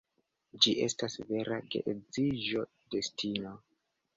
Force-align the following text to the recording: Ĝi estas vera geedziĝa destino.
Ĝi 0.65 0.71
estas 0.85 1.17
vera 1.31 1.59
geedziĝa 1.75 2.67
destino. 2.97 3.57